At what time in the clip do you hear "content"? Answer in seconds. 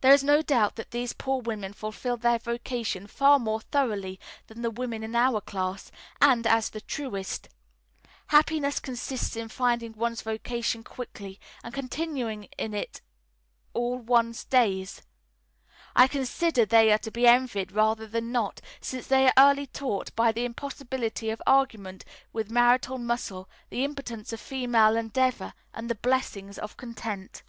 26.78-27.42